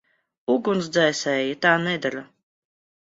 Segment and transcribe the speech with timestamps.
[0.53, 2.25] Ugunsdzēsēji tā nedara.